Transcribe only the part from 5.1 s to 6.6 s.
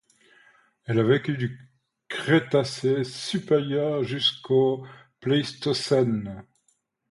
Pléistocène.